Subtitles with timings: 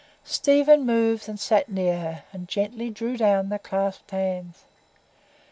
[0.25, 4.65] Stephen moved and sat near her, and gently drew down the clasped hands.